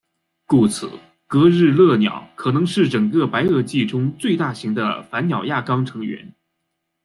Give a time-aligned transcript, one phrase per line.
[0.47, 0.89] 故此
[1.27, 6.33] 格日勒鸟可能是整个白垩纪中最大型的反鸟亚纲成员。